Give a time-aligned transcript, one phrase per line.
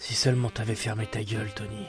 [0.00, 1.84] Si seulement t'avais fermé ta gueule, Tony,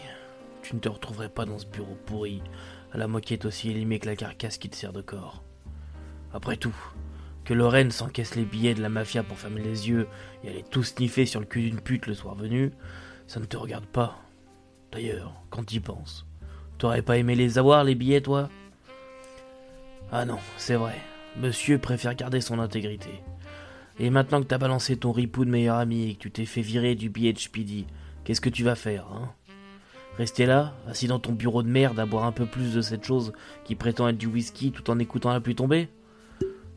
[0.63, 2.43] tu ne te retrouverais pas dans ce bureau pourri,
[2.91, 5.41] à la moquette aussi élimée que la carcasse qui te sert de corps.
[6.33, 6.75] Après tout,
[7.45, 10.09] que Lorraine s'encaisse les billets de la mafia pour fermer les yeux
[10.43, 12.73] et aller tout sniffer sur le cul d'une pute le soir venu,
[13.27, 14.19] ça ne te regarde pas.
[14.91, 16.27] D'ailleurs, quand t'y penses,
[16.79, 18.49] t'aurais pas aimé les avoir, les billets, toi?
[20.11, 20.97] Ah non, c'est vrai,
[21.37, 23.23] monsieur préfère garder son intégrité.
[23.99, 26.61] Et maintenant que t'as balancé ton ripou de meilleur ami et que tu t'es fait
[26.61, 27.85] virer du billet de Speedy,
[28.23, 29.33] qu'est-ce que tu vas faire, hein?
[30.17, 33.05] Rester là, assis dans ton bureau de merde à boire un peu plus de cette
[33.05, 33.31] chose
[33.63, 35.89] qui prétend être du whisky tout en écoutant la pluie tomber?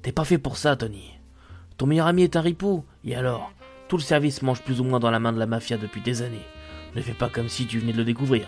[0.03, 1.19] T'es pas fait pour ça, Tony.
[1.77, 3.53] Ton meilleur ami est un ripou, et alors
[3.89, 6.23] Tout le service mange plus ou moins dans la main de la mafia depuis des
[6.23, 6.47] années.
[6.95, 8.47] Ne fais pas comme si tu venais de le découvrir.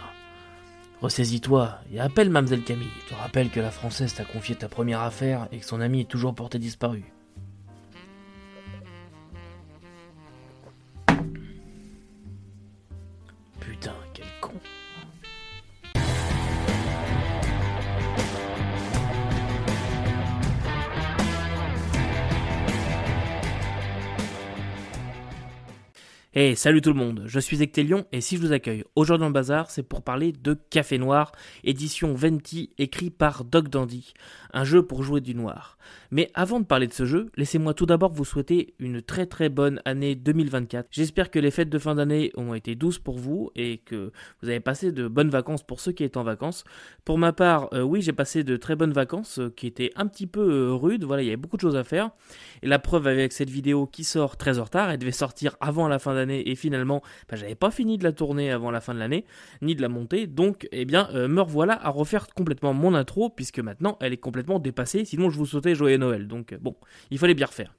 [1.03, 2.89] Ressaisis-toi et appelle Mademoiselle Camille.
[3.05, 6.03] Je te rappelle que la Française t'a confié ta première affaire et que son ami
[6.03, 7.13] est toujours porté disparu.
[13.81, 14.06] done.
[26.39, 29.29] Hey, salut tout le monde, je suis Ectelion et si je vous accueille aujourd'hui dans
[29.29, 31.33] le bazar, c'est pour parler de Café Noir,
[31.65, 34.13] édition Venti, écrit par Doc Dandy,
[34.53, 35.79] un jeu pour jouer du noir.
[36.11, 39.49] Mais avant de parler de ce jeu, laissez-moi tout d'abord vous souhaiter une très très
[39.49, 40.89] bonne année 2024.
[40.91, 44.13] J'espère que les fêtes de fin d'année ont été douces pour vous et que
[44.43, 46.65] vous avez passé de bonnes vacances pour ceux qui étaient en vacances.
[47.07, 50.07] Pour ma part, euh, oui, j'ai passé de très bonnes vacances euh, qui étaient un
[50.07, 52.11] petit peu euh, rudes, voilà, il y avait beaucoup de choses à faire.
[52.63, 55.89] Et la preuve avec cette vidéo qui sort très en retard, elle devait sortir avant
[55.89, 58.95] la fin d'année et finalement, bah, j'avais pas fini de la tourner avant la fin
[58.95, 59.25] de l'année,
[59.63, 60.27] ni de la monter.
[60.27, 64.59] Donc, eh bien, me revoilà à refaire complètement mon intro puisque maintenant elle est complètement
[64.59, 65.05] dépassée.
[65.05, 66.27] Sinon, je vous sautais Joyeux Noël.
[66.27, 66.77] Donc, bon,
[67.11, 67.75] il fallait bien refaire.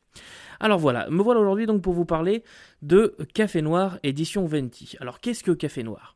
[0.60, 2.44] Alors voilà, me voilà aujourd'hui donc pour vous parler
[2.82, 4.96] de Café Noir édition Venti.
[5.00, 6.16] Alors qu'est-ce que Café Noir?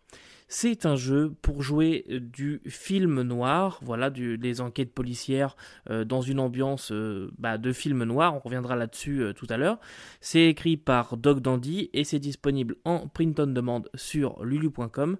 [0.53, 5.55] C'est un jeu pour jouer du film noir, voilà, des enquêtes policières
[5.89, 8.35] euh, dans une ambiance euh, bah, de film noir.
[8.35, 9.79] On reviendra là-dessus euh, tout à l'heure.
[10.19, 15.15] C'est écrit par Doc Dandy et c'est disponible en print on demand sur lulu.com.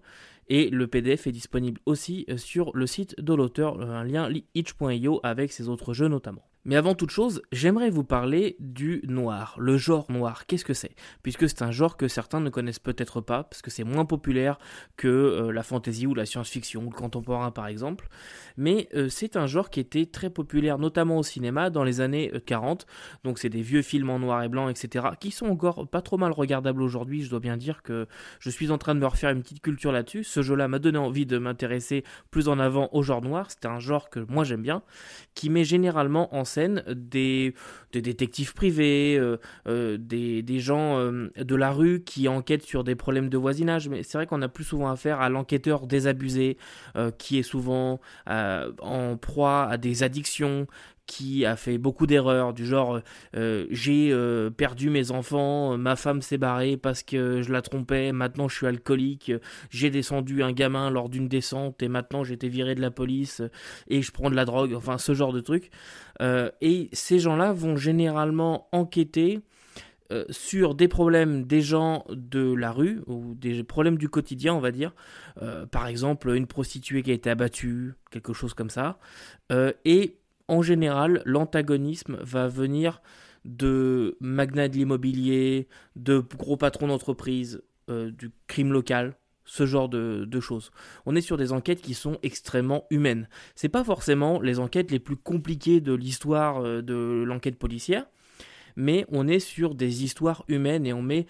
[0.49, 5.53] Et le PDF est disponible aussi sur le site de l'auteur, un lien itch.io avec
[5.53, 6.50] ses autres jeux notamment.
[6.63, 10.45] Mais avant toute chose, j'aimerais vous parler du noir, le genre noir.
[10.45, 10.95] Qu'est-ce que c'est?
[11.23, 14.59] Puisque c'est un genre que certains ne connaissent peut-être pas, parce que c'est moins populaire
[14.95, 18.09] que euh, la fantasy ou la science-fiction ou le contemporain par exemple.
[18.57, 22.31] Mais euh, c'est un genre qui était très populaire, notamment au cinéma, dans les années
[22.45, 22.83] 40.
[22.83, 26.01] Euh, Donc c'est des vieux films en noir et blanc, etc., qui sont encore pas
[26.01, 27.23] trop mal regardables aujourd'hui.
[27.23, 28.07] Je dois bien dire que
[28.39, 30.23] je suis en train de me refaire une petite culture là-dessus.
[30.23, 33.47] Ce jeu-là m'a donné envie de m'intéresser plus en avant au genre noir.
[33.49, 34.83] C'est un genre que moi j'aime bien,
[35.33, 37.53] qui met généralement en scène des,
[37.93, 42.95] détectives privés, euh, euh, des, des, gens euh, de la rue qui enquêtent sur des
[42.95, 43.89] problèmes de voisinage.
[43.89, 46.57] Mais c'est vrai qu'on a plus souvent affaire à l'enquêteur désabusé,
[47.17, 50.67] qui est souvent en proie à des addictions,
[51.11, 53.01] qui a fait beaucoup d'erreurs, du genre
[53.35, 58.13] euh, j'ai euh, perdu mes enfants, ma femme s'est barrée parce que je la trompais,
[58.13, 59.33] maintenant je suis alcoolique,
[59.69, 63.41] j'ai descendu un gamin lors d'une descente et maintenant été viré de la police
[63.89, 65.69] et je prends de la drogue, enfin ce genre de truc.
[66.21, 69.41] Euh, et ces gens-là vont généralement enquêter
[70.29, 74.71] sur des problèmes des gens de la rue ou des problèmes du quotidien, on va
[74.71, 74.93] dire.
[75.71, 78.99] par exemple, une prostituée qui a été abattue, quelque chose comme ça.
[79.85, 80.20] et
[80.51, 83.01] en général, l'antagonisme va venir
[83.45, 90.27] de magnats de l'immobilier, de gros patrons d'entreprise, euh, du crime local, ce genre de,
[90.41, 90.71] choses.
[91.05, 93.29] On est sur des enquêtes qui sont extrêmement humaines.
[93.55, 98.05] C'est pas forcément les enquêtes les plus compliquées de l'histoire euh, de l'enquête policière,
[98.75, 101.27] mais on est sur des histoires humaines et on met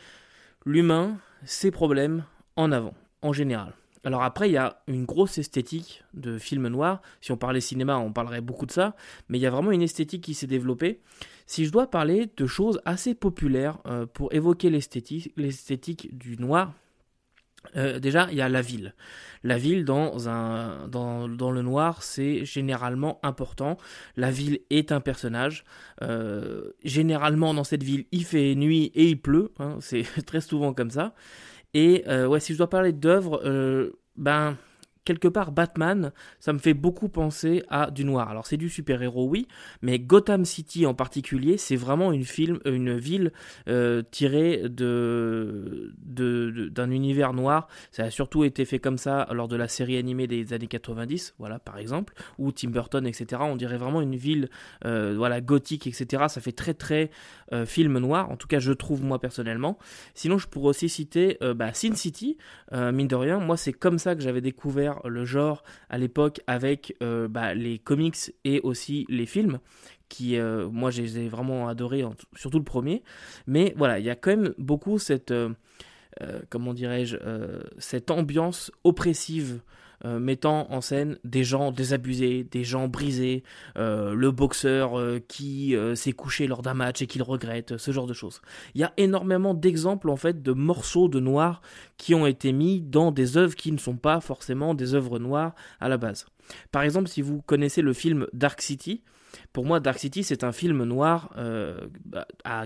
[0.66, 3.76] l'humain, ses problèmes en avant, en général.
[4.04, 7.02] Alors après, il y a une grosse esthétique de film noir.
[7.22, 8.96] Si on parlait cinéma, on parlerait beaucoup de ça.
[9.30, 11.02] Mais il y a vraiment une esthétique qui s'est développée.
[11.46, 16.74] Si je dois parler de choses assez populaires euh, pour évoquer l'esthétique du noir,
[17.76, 18.94] euh, déjà, il y a la ville.
[19.44, 20.12] La ville dans,
[21.28, 23.78] le noir, c'est généralement important.
[24.16, 25.64] La ville est un personnage.
[26.02, 29.52] Euh, généralement, dans cette ville, il fait nuit et il pleut.
[29.60, 29.78] Hein.
[29.80, 31.14] c'est très souvent comme ça.
[31.74, 34.58] Et euh, ouais, si je dois parler d'œuvres, euh, ben,
[35.06, 38.30] quelque part Batman, ça me fait beaucoup penser à du noir.
[38.30, 39.48] Alors c'est du super-héros oui,
[39.82, 42.24] mais Gotham City en particulier, c'est vraiment une,
[42.66, 43.32] une ville
[43.68, 45.92] euh, tirée d'un
[46.92, 47.68] univers noir.
[47.92, 51.36] Ça a surtout été fait comme ça lors de la série animée des années 90,
[51.40, 53.42] voilà par exemple, ou Tim Burton, etc.
[53.44, 54.50] On dirait vraiment une ville
[54.86, 56.26] euh, voilà gothique, etc.
[56.30, 57.10] Ça fait très très
[57.54, 59.80] euh, film noir, en tout cas je trouve moi personnellement.
[60.14, 62.38] Sinon je pourrais aussi citer bah, Sin City,
[62.72, 66.96] mine de rien, moi c'est comme ça que j'avais découvert le genre à l'époque avec
[67.02, 69.60] euh, bah, les comics et aussi les films
[70.10, 72.04] qui euh, moi je les ai vraiment adorés
[72.36, 73.04] surtout le premier.
[73.48, 75.54] Mais voilà il y a quand même beaucoup cette euh,
[76.50, 77.18] comment dirais-je
[77.78, 79.62] cette ambiance oppressive
[80.06, 83.44] euh, mettant en scène des gens désabusés, des gens brisés,
[83.78, 88.08] euh, le boxeur euh, qui s'est couché lors d'un match et qu'il regrette, ce genre
[88.08, 88.42] de choses.
[88.74, 91.62] Il y a énormément d'exemples en fait de morceaux de noir
[91.98, 95.54] qui ont été mis dans des œuvres qui ne sont pas forcément des œuvres noires
[95.80, 96.26] à la base.
[96.72, 99.04] Par exemple, si vous connaissez le film Dark City,
[99.54, 101.32] pour moi Dark City c'est un film noir
[102.06, 102.66] bah, à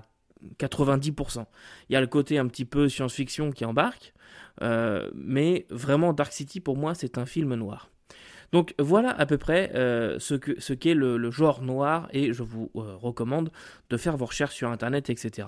[0.58, 1.46] 90%.
[1.90, 4.14] Il y a le côté un petit peu science-fiction qui embarque,
[4.62, 7.90] mais vraiment Dark City pour moi c'est un film noir.
[8.52, 12.44] Donc voilà à peu près euh, ce qu'est ce qu'est le, genre noir et je
[12.44, 13.52] vous euh, recommande
[13.90, 15.48] de faire vos recherches sur internet etc.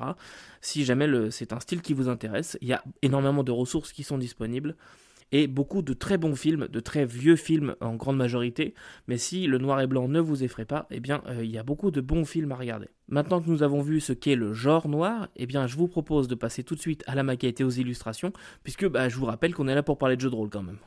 [0.62, 4.04] Si jamais c'est un style qui vous intéresse, il y a énormément de ressources qui
[4.04, 4.76] sont disponibles
[5.32, 8.74] et beaucoup de très bons films, de très vieux films en grande majorité.
[9.08, 11.58] Mais si le noir et blanc ne vous effraie pas, eh bien, euh, il y
[11.58, 12.88] a beaucoup de bons films à regarder.
[13.10, 16.28] Maintenant que nous avons vu ce qu'est le genre noir, eh bien, je vous propose
[16.28, 18.34] de passer tout de suite à la maquette et aux illustrations,
[18.64, 20.64] puisque bah, je vous rappelle qu'on est là pour parler de jeux de rôle quand
[20.64, 20.80] même.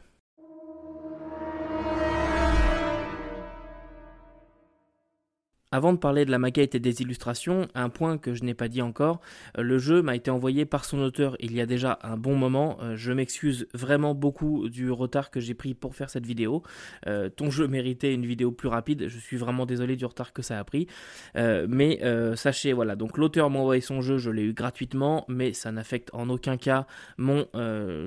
[5.72, 8.66] Avant de parler de la maquette et des illustrations, un point que je n'ai pas
[8.66, 9.20] dit encore,
[9.56, 12.34] euh, le jeu m'a été envoyé par son auteur il y a déjà un bon
[12.34, 12.78] moment.
[12.82, 16.64] Euh, je m'excuse vraiment beaucoup du retard que j'ai pris pour faire cette vidéo.
[17.06, 19.06] Euh, ton jeu méritait une vidéo plus rapide.
[19.06, 20.88] Je suis vraiment désolé du retard que ça a pris.
[21.36, 22.00] mais
[22.34, 26.10] sachez, voilà, donc l'auteur m'a envoyé son jeu, je l'ai eu gratuitement, mais ça n'affecte
[26.12, 26.86] en aucun cas
[27.16, 27.46] mon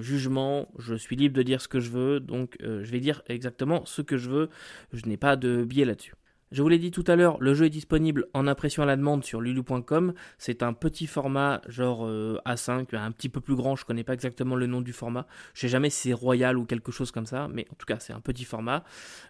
[0.02, 0.68] jugement.
[0.80, 4.02] Je suis libre de dire ce que je veux, donc je vais dire exactement ce
[4.02, 4.50] que je veux.
[4.92, 6.14] Je n'ai pas de biais là-dessus.
[6.54, 8.96] Je vous l'ai dit tout à l'heure, le jeu est disponible en impression à la
[8.96, 10.14] demande sur lulu.com.
[10.38, 14.14] C'est un petit format genre euh, A5, un petit peu plus grand, je connais pas
[14.14, 15.26] exactement le nom du format.
[15.56, 17.98] Je sais jamais si c'est Royal ou quelque chose comme ça, mais en tout cas
[17.98, 18.84] c'est un petit format.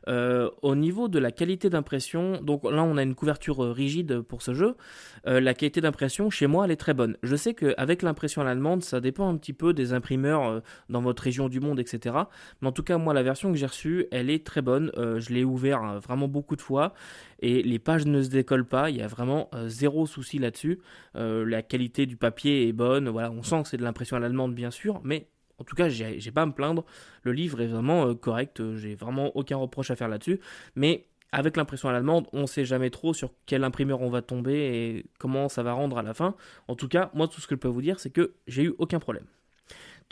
[0.10, 4.20] Euh, au niveau de la qualité d'impression, donc là on a une couverture euh, rigide
[4.20, 4.76] pour ce jeu.
[5.24, 7.16] la qualité d'impression chez moi elle est très bonne.
[7.24, 11.02] Je sais qu'avec l'impression à la demande, ça dépend un petit peu des imprimeurs dans
[11.02, 12.18] votre région du monde, etc.
[12.62, 14.92] Mais en tout cas moi la version que j'ai reçue, elle est très bonne.
[14.98, 16.94] je l'ai ouvert vraiment beaucoup de fois
[17.40, 20.80] et les pages ne se décollent pas, il y a vraiment euh, zéro souci là-dessus.
[21.16, 24.20] Euh, la qualité du papier est bonne, voilà, on sent que c'est de l'impression à
[24.20, 25.28] l'allemande bien sûr, mais
[25.60, 26.84] en tout cas, j'ai pas à me plaindre.
[27.22, 30.40] Le livre est vraiment euh, correct, j'ai vraiment aucun reproche à faire là-dessus.
[30.76, 34.22] Mais avec l'impression à l'allemande, on ne sait jamais trop sur quel imprimeur on va
[34.22, 36.36] tomber et comment ça va rendre à la fin.
[36.68, 38.74] En tout cas, moi, tout ce que je peux vous dire, c'est que j'ai eu
[38.78, 39.26] aucun problème.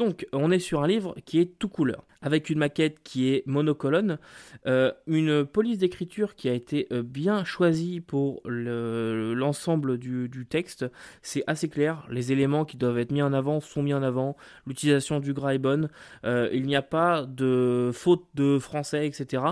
[0.02, 3.46] Donc, on est sur un livre qui est tout couleur, avec une maquette qui est
[3.46, 4.18] monocolonne,
[4.66, 10.88] euh, une police d'écriture qui a été euh, bien choisie pour l'ensemble du, texte.
[11.22, 14.36] C'est assez clair, les éléments qui doivent être mis en avant sont mis en avant,
[14.66, 15.88] l'utilisation du gras est bonne,
[16.26, 19.44] euh, il n'y a pas de faute de français, etc.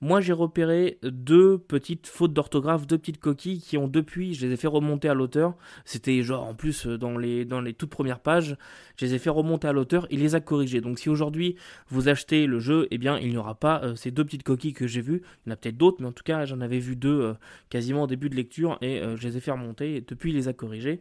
[0.00, 4.54] Moi, j'ai repéré deux petites fautes d'orthographe, deux petites coquilles qui ont depuis, je les
[4.54, 5.54] ai fait remonter à l'auteur.
[5.84, 8.56] C'était genre en plus dans les, dans les toutes premières pages,
[8.96, 10.80] je les ai fait remonter à l'auteur il les a corrigés.
[10.80, 11.56] Donc si aujourd'hui
[11.88, 14.72] vous achetez le jeu, eh bien il n'y aura pas euh, ces deux petites coquilles
[14.72, 15.22] que j'ai vues.
[15.44, 17.34] Il y en a peut-être d'autres, mais en tout cas j'en avais vu deux euh,
[17.70, 20.36] quasiment au début de lecture et euh, je les ai fait remonter et depuis il
[20.36, 21.00] les a corrigés.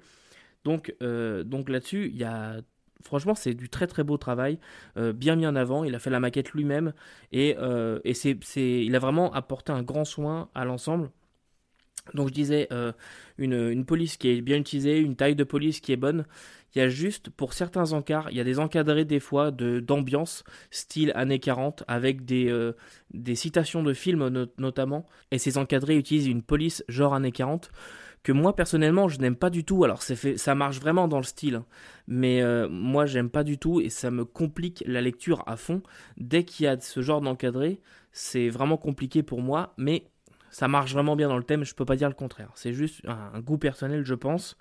[0.63, 2.57] Donc, donc là-dessus, il y a
[3.01, 4.59] franchement, c'est du très très beau travail,
[4.97, 5.85] bien mis en avant.
[5.85, 6.91] Il a fait la maquette lui-même
[7.31, 7.55] et,
[8.03, 11.09] et c'est, il a vraiment apporté un grand soin à l'ensemble.
[12.13, 12.69] Donc je disais,
[13.37, 16.25] une, une, police qui est bien utilisée, une taille de police qui est bonne,
[16.75, 19.79] il y a juste, pour certains encarts, il y a des encadrés des fois de,
[19.79, 22.73] d'ambiance, style années 40, avec des, euh,
[23.13, 25.05] des citations de films notamment.
[25.31, 27.71] Et ces encadrés utilisent une police genre années 40
[28.21, 29.83] que moi personnellement je n'aime pas du tout.
[29.85, 31.61] Alors ça marche vraiment dans le style,
[32.07, 35.81] mais euh, moi j'aime pas du tout et ça me complique la lecture à fond.
[36.17, 37.79] Dès qu'il y a ce genre d'encadré,
[38.11, 40.09] c'est vraiment compliqué pour moi, mais
[40.49, 41.63] ça marche vraiment bien dans le thème.
[41.63, 42.51] Je peux pas dire le contraire.
[42.55, 44.57] C'est juste un goût personnel, je pense.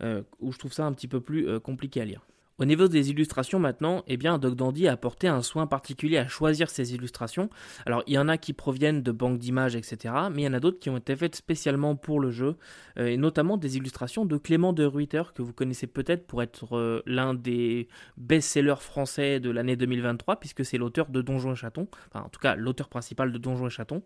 [0.00, 2.24] Euh, où je trouve ça un petit peu plus euh, compliqué à lire.
[2.58, 6.26] Au niveau des illustrations maintenant, eh bien Doc Dandy a apporté un soin particulier à
[6.26, 7.50] choisir ses illustrations.
[7.86, 10.12] Alors il y en a qui proviennent de banques d'images, etc.
[10.32, 12.56] Mais il y en a d'autres qui ont été faites spécialement pour le jeu,
[12.98, 16.76] euh, et notamment des illustrations de Clément de Ruyter, que vous connaissez peut-être pour être
[16.76, 17.86] euh, l'un des
[18.16, 22.40] best-sellers français de l'année 2023, puisque c'est l'auteur de Donjons et Chatons, enfin en tout
[22.40, 24.02] cas l'auteur principal de Donjons et Chatons,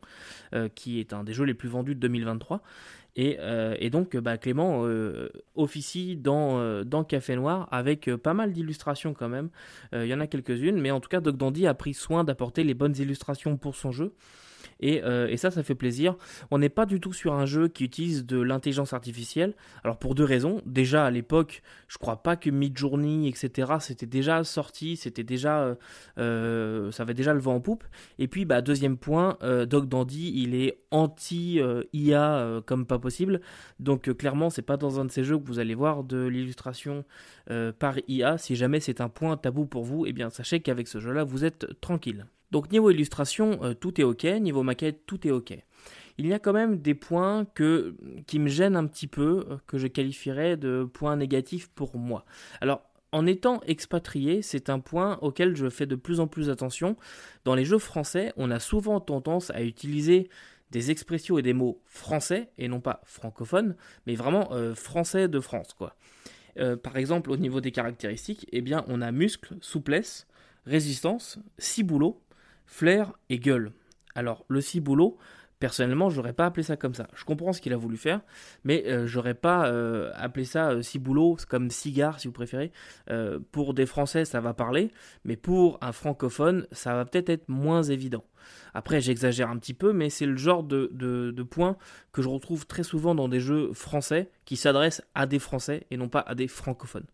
[0.54, 2.60] euh, qui est un des jeux les plus vendus de 2023.
[3.18, 8.52] Euh, et, donc, bah, Clément euh, officie dans, euh, dans Café Noir avec pas mal
[8.52, 9.50] d'illustrations quand même.
[9.92, 12.64] Il y en a quelques-unes, mais en tout cas, Doc Dandy a pris soin d'apporter
[12.64, 14.14] les bonnes illustrations pour son jeu.
[14.82, 16.16] Euh, et, ça, ça fait plaisir.
[16.50, 19.54] On n'est pas du tout sur un jeu qui utilise de l'intelligence artificielle.
[19.84, 20.60] Alors pour deux raisons.
[20.66, 23.72] Déjà à l'époque, je crois pas que Midjourney, etc.
[23.80, 25.74] C'était déjà sorti, c'était déjà, euh,
[26.18, 27.84] euh, ça avait déjà le vent en poupe.
[28.18, 31.60] Et puis bah deuxième point, Doc Dandy, il est anti
[31.92, 33.40] IA comme pas possible.
[33.80, 37.04] Donc clairement, c'est pas dans un de ces jeux que vous allez voir de l'illustration
[37.78, 38.38] par IA.
[38.38, 41.44] Si jamais c'est un point tabou pour vous, eh bien sachez qu'avec ce jeu-là, vous
[41.44, 42.26] êtes tranquille.
[42.52, 45.56] Donc niveau illustration, euh, tout est ok, niveau maquette, tout est ok.
[46.18, 47.46] Il y a quand même des points
[48.26, 52.26] qui me gênent un petit peu, euh, que je qualifierais de points négatifs pour moi.
[52.60, 56.96] Alors, en étant expatrié, c'est un point auquel je fais de plus en plus attention.
[57.44, 60.28] Dans les jeux français, on a souvent tendance à utiliser
[60.70, 65.40] des expressions et des mots français, et non pas francophones, mais vraiment euh, français de
[65.40, 65.96] France, quoi.
[66.82, 70.26] par exemple, au niveau des caractéristiques, eh bien, on a muscle, souplesse,
[70.66, 72.22] résistance, ciboulot,
[72.66, 73.72] flair et gueule.
[74.14, 75.18] Alors, le ciboulot,
[75.62, 77.06] personnellement, j'aurais pas appelé ça comme ça.
[77.14, 78.20] Je comprends ce qu'il a voulu faire,
[78.64, 82.72] mais euh, j'aurais pas euh, appelé ça euh, ciboulot, comme cigare si vous préférez.
[83.52, 84.90] pour des Français, ça va parler,
[85.24, 88.24] mais pour un francophone, ça va peut-être être moins évident.
[88.74, 91.76] Après, j'exagère un petit peu, mais c'est le genre de, de, point
[92.12, 95.96] que je retrouve très souvent dans des jeux français qui s'adressent à des Français et
[95.96, 97.06] non pas à des francophones.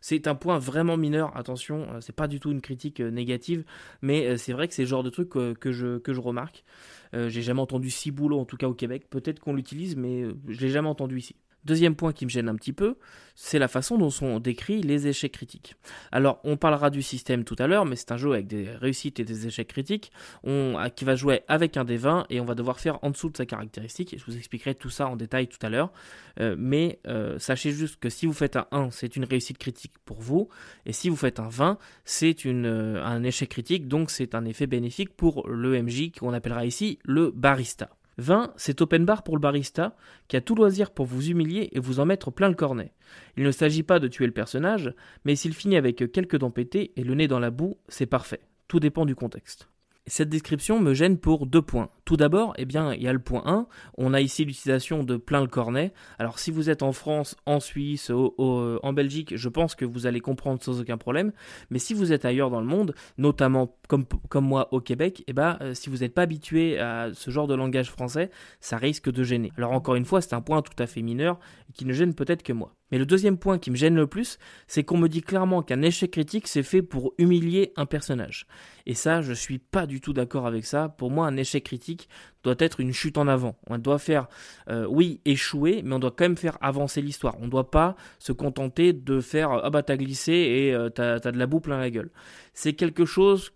[0.00, 3.64] C'est un point vraiment mineur, attention, euh, c'est pas du tout une critique euh, négative,
[4.02, 6.64] mais euh, c'est vrai que c'est le genre de truc que, je, que je remarque.
[7.12, 10.68] J'ai jamais entendu ciboulot, en tout cas au Québec, peut-être qu'on l'utilise, mais je l'ai
[10.68, 11.36] jamais entendu ici.
[11.64, 12.96] Deuxième point qui me gêne un petit peu,
[13.34, 15.76] c'est la façon dont sont décrits les échecs critiques.
[16.12, 19.18] Alors, on parlera du système tout à l'heure, mais c'est un jeu avec des réussites
[19.18, 20.12] et des échecs critiques,
[20.44, 23.30] on, qui va jouer avec un des 20 et on va devoir faire en dessous
[23.30, 24.14] de sa caractéristique.
[24.14, 25.92] Et je vous expliquerai tout ça en détail tout à l'heure.
[26.40, 29.92] Euh, mais euh, sachez juste que si vous faites un 1, c'est une réussite critique
[30.04, 30.48] pour vous,
[30.86, 34.66] et si vous faites un 20, c'est euh, un échec critique, donc c'est un effet
[34.66, 37.90] bénéfique pour le MJ qu'on appellera ici le barista.
[38.18, 39.96] 20, c'est open bar pour le barista,
[40.28, 42.92] qui a tout loisir pour vous humilier et vous en mettre plein le cornet.
[43.36, 44.94] Il ne s'agit pas de tuer le personnage,
[45.24, 48.40] mais s'il finit avec quelques dents pétées et le nez dans la boue, c'est parfait.
[48.68, 49.68] Tout dépend du contexte.
[50.06, 51.90] Cette description me gêne pour deux points.
[52.04, 53.66] Tout d'abord, eh bien, il y a le point 1.
[53.96, 55.92] On a ici l'utilisation de plein le cornet.
[56.18, 60.20] Alors, si vous êtes en France, en Suisse, en Belgique, je pense que vous allez
[60.20, 61.32] comprendre sans aucun problème.
[61.70, 65.32] Mais si vous êtes ailleurs dans le monde, notamment comme, comme moi au Québec, eh
[65.32, 68.30] ben, euh, si vous n'êtes pas habitué à ce genre de langage français,
[68.60, 69.52] ça risque de gêner.
[69.56, 71.38] Alors, encore une fois, c'est un point tout à fait mineur
[71.72, 72.74] qui ne gêne peut-être que moi.
[72.90, 75.82] Mais le deuxième point qui me gêne le plus, c'est qu'on me dit clairement qu'un
[75.82, 78.46] échec critique, c'est fait pour humilier un personnage.
[78.86, 80.88] Et ça, je suis pas du tout d'accord avec ça.
[80.90, 81.93] Pour moi, un échec critique
[82.42, 83.56] doit être une chute en avant.
[83.68, 84.28] On doit faire,
[84.68, 87.36] euh, oui, échouer, mais on doit quand même faire avancer l'histoire.
[87.40, 91.14] On ne doit pas se contenter de faire, ah bah t'as glissé et euh, t'as
[91.14, 92.10] as de la boue plein la gueule.
[92.52, 93.52] C'est quelque chose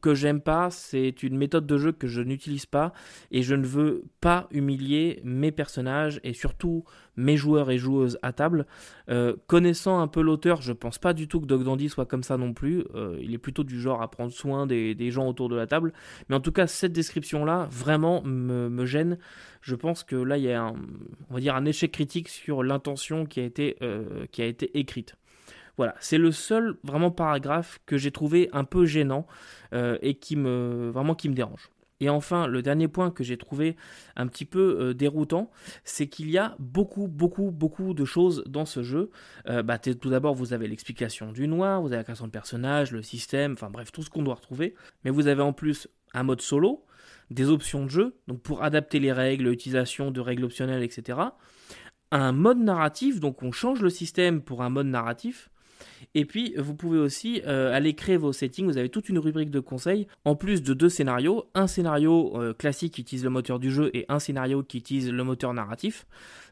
[0.00, 2.92] que j'aime pas, c'est une méthode de jeu que je n'utilise pas
[3.30, 6.84] et je ne veux pas humilier mes personnages et surtout
[7.16, 8.66] mes joueurs et joueuses à table.
[9.08, 12.22] Euh, connaissant un peu l'auteur, je pense pas du tout que Dog Dandy soit comme
[12.22, 12.84] ça non plus.
[12.94, 15.92] Euh, il est plutôt du genre à prendre soin des, gens autour de la table.
[16.28, 19.18] Mais en tout cas, cette description-là vraiment me, gêne.
[19.60, 20.72] Je pense que là, il y a
[21.54, 25.16] un, échec critique sur l'intention qui a été, euh, qui a été écrite.
[25.80, 29.26] Voilà, c'est le seul vraiment paragraphe que j'ai trouvé un peu gênant
[29.72, 31.70] euh, et qui me vraiment qui me dérange.
[32.00, 33.76] Et enfin, le dernier point que j'ai trouvé
[34.14, 35.50] un petit peu euh, déroutant,
[35.84, 39.10] c'est qu'il y a beaucoup, beaucoup, beaucoup de choses dans ce jeu.
[39.48, 42.92] Euh, bah, tout d'abord, vous avez l'explication du noir, vous avez la création de personnages,
[42.92, 44.74] le système, enfin bref, tout ce qu'on doit retrouver.
[45.06, 46.84] Mais vous avez en plus un mode solo,
[47.30, 51.20] des options de jeu, donc pour adapter les règles, l'utilisation de règles optionnelles, etc.
[52.10, 55.49] Un mode narratif, donc on change le système pour un mode narratif.
[56.14, 58.66] Et puis, vous pouvez aussi euh, aller créer vos settings.
[58.66, 61.50] Vous avez toute une rubrique de conseils, en plus de deux scénarios.
[61.54, 65.10] Un scénario euh, classique qui utilise le moteur du jeu et un scénario qui utilise
[65.10, 66.06] le moteur narratif.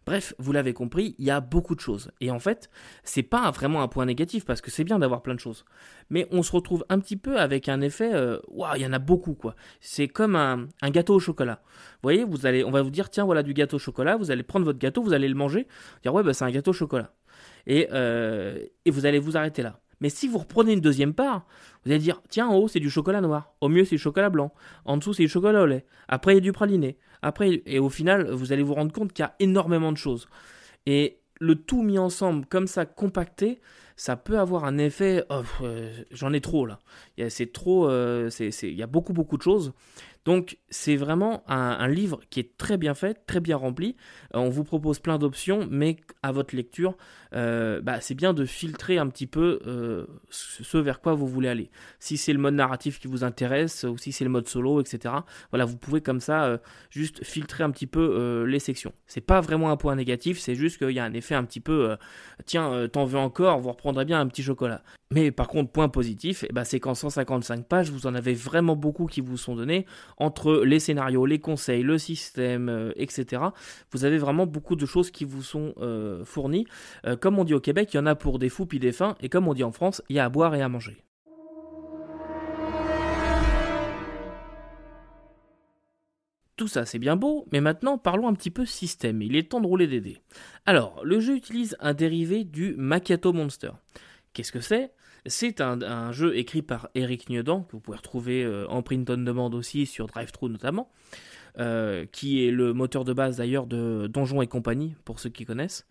[0.09, 2.11] Bref, vous l'avez compris, il y a beaucoup de choses.
[2.23, 2.71] Et en fait,
[3.05, 5.67] c'est pas vraiment un point négatif parce que c'est bien d'avoir plein de choses.
[6.09, 8.95] Mais on se retrouve un petit peu avec un effet, euh, waouh, il y en
[8.95, 9.55] a beaucoup quoi.
[9.81, 11.61] C'est comme un, un, gâteau au chocolat.
[11.67, 14.31] Vous voyez, vous allez, on va vous dire, tiens, voilà du gâteau au chocolat, vous
[14.31, 15.67] allez prendre votre gâteau, vous allez le manger,
[16.02, 17.12] dire ouais, bah c'est un gâteau au chocolat.
[17.68, 17.88] Et,
[18.84, 19.78] et vous allez vous arrêter là.
[20.00, 21.46] Mais si vous reprenez une deuxième part,
[21.84, 24.30] vous allez dire tiens, en haut c'est du chocolat noir, au mieux c'est du chocolat
[24.30, 24.52] blanc,
[24.84, 27.78] en dessous c'est du chocolat au lait, après il y a du praliné, après et
[27.78, 30.28] au final vous allez vous rendre compte qu'il y a énormément de choses.
[30.87, 33.60] Et le tout mis ensemble comme ça compacté,
[33.96, 35.25] ça peut avoir un effet.
[35.28, 36.78] Oh, euh, j'en ai trop là.
[37.28, 37.88] C'est trop.
[37.88, 39.72] Euh, il y a beaucoup beaucoup de choses.
[40.28, 43.97] Donc c'est vraiment un, livre qui est très bien fait, très bien rempli.
[44.35, 46.99] Euh, on vous propose plein d'options, mais à votre lecture,
[47.32, 51.49] euh, bah, c'est bien de filtrer un petit peu euh, ce vers quoi vous voulez
[51.49, 51.70] aller.
[51.99, 55.14] Si c'est le mode narratif qui vous intéresse, ou si c'est le mode solo, etc.
[55.50, 58.92] Voilà, vous pouvez comme ça juste filtrer un petit peu les sections.
[59.06, 61.61] C'est pas vraiment un point négatif, c'est juste qu'il y a un effet un petit
[61.61, 61.97] peu,
[62.44, 64.82] tiens, t'en veux encore, vous reprendrez bien un petit chocolat.
[65.11, 68.77] Mais par contre, point positif, eh ben, c'est qu'en 155 pages, vous en avez vraiment
[68.77, 69.87] beaucoup qui vous sont donnés
[70.19, 73.43] entre les scénarios, les conseils, le système, euh, etc.
[73.91, 76.67] Vous avez vraiment beaucoup de choses qui vous sont euh, fournies.
[77.07, 78.93] Euh, comme on dit au Québec, il y en a pour des fous puis des
[78.93, 80.99] fins, et comme on dit en France, il y a à boire et à manger.
[86.57, 89.61] Tout ça c'est bien beau, mais maintenant parlons un petit peu système, il est temps
[89.61, 90.19] de rouler des dés.
[90.67, 93.71] Alors, le jeu utilise un dérivé du Macchiato Monster.
[94.35, 94.93] Qu'est-ce que c'est?
[95.28, 99.18] C'est un, jeu écrit par Eric Niedan, que vous pouvez retrouver euh, en print on
[99.18, 100.90] demand aussi sur DriveThru notamment,
[101.58, 105.44] euh, qui est le moteur de base d'ailleurs de Donjons et compagnie, pour ceux qui
[105.44, 105.87] connaissent.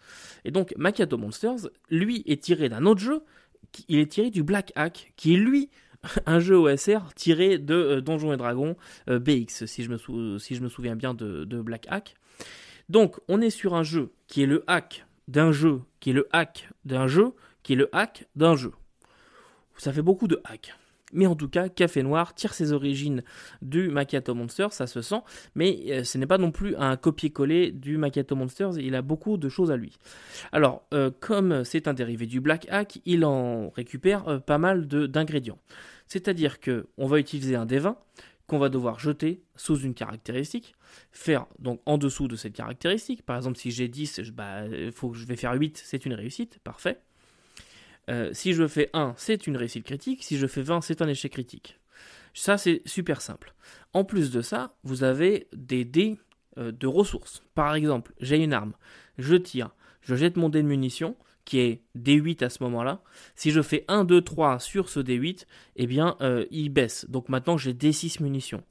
[0.46, 3.24] Et donc Macchiato Monsters, lui, est tiré d'un autre jeu,
[3.88, 5.70] il est tiré du Black Hack, qui est lui
[6.26, 8.76] un jeu OSR tiré de euh, Donjons et Dragons
[9.08, 12.16] BX, si je, me souviens bien de Black Hack.
[12.90, 16.28] Donc on est sur un jeu qui est le hack d'un jeu, qui est le
[16.32, 18.72] hack d'un jeu, qui est le hack d'un jeu.
[19.78, 20.74] Ça fait beaucoup de hack.
[21.14, 23.24] Mais en tout cas, Café Noir tire ses origines
[23.62, 25.22] du Macchiato Monster, ça se sent,
[25.56, 29.38] mais euh, ce n'est pas non plus un copier-coller du Macchiato Monsters, il a beaucoup
[29.38, 29.98] de choses à lui.
[30.52, 34.88] Alors, euh, comme c'est un dérivé du Black Hack, il en récupère euh, pas mal
[34.88, 35.60] d'ingrédients.
[36.08, 37.98] C'est-à-dire que on va utiliser un des 20
[38.48, 40.74] qu'on va devoir jeter sous une caractéristique,
[41.12, 43.26] faire donc en dessous de cette caractéristique.
[43.26, 47.02] Par exemple, si j'ai 10, il bah, je vais faire 8, c'est une réussite, parfait.
[48.10, 50.24] Euh, si je fais 1, c'est une réussite critique.
[50.24, 51.80] Si je fais 20, c'est un échec critique.
[52.34, 53.54] Ça, c'est super simple.
[53.94, 56.18] En plus de ça, vous avez des dés
[56.58, 57.44] euh, de ressources.
[57.56, 58.74] Par exemple, j'ai une arme,
[59.18, 59.72] je tire,
[60.02, 63.02] je jette mon dé de munition, qui est D8 à ce moment-là.
[63.36, 65.46] Si je fais 1, 2, 3 sur ce D8,
[65.78, 67.06] eh bien, euh, il baisse.
[67.10, 68.64] Donc maintenant, j'ai D6 munitions.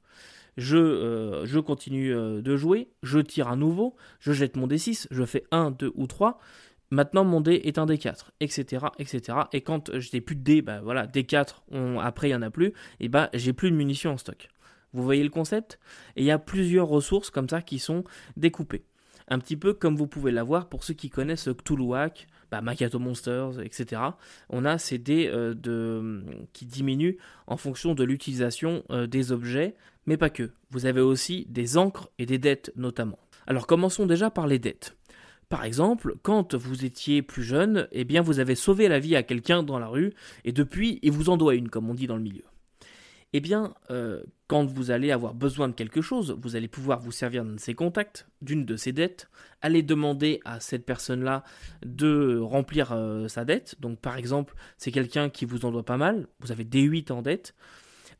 [0.57, 5.43] Je, je continue de jouer, je tire à nouveau, je jette mon D6, je fais
[5.51, 6.39] 1, 2 ou 3.
[6.89, 9.39] Maintenant, mon dé est un D4, etc., etc.
[9.51, 12.49] Et quand j'ai plus de dés, bah voilà, D4, on, après il y en a
[12.49, 14.49] plus, et bah j'ai plus de munitions en stock.
[14.93, 15.79] Vous voyez le concept?
[16.15, 18.03] Et il y a plusieurs ressources comme ça qui sont
[18.37, 18.85] découpées.
[19.27, 23.59] Un petit peu comme vous pouvez l'avoir pour ceux qui connaissent Cthulhuac, bah, Makato Monsters,
[23.59, 24.01] etc.
[24.49, 26.21] On a ces dés euh,
[26.53, 30.51] qui diminuent en fonction de l'utilisation euh, des objets, mais pas que.
[30.71, 33.19] Vous avez aussi des encres et des dettes notamment.
[33.45, 34.95] Alors commençons déjà par les dettes.
[35.49, 39.23] Par exemple, quand vous étiez plus jeune, eh bien vous avez sauvé la vie à
[39.23, 42.17] quelqu'un dans la rue, et depuis, il vous en doit une, comme on dit dans
[42.17, 42.43] le milieu.
[43.33, 47.11] Eh bien, euh, quand vous allez avoir besoin de quelque chose, vous allez pouvoir vous
[47.11, 49.29] servir d'un de ses contacts, d'une de ses dettes,
[49.61, 51.43] aller demander à cette personne-là
[51.85, 53.75] de remplir euh, sa dette.
[53.81, 57.21] Donc par exemple, c'est quelqu'un qui vous en doit pas mal, vous avez D8 en
[57.21, 57.53] dette,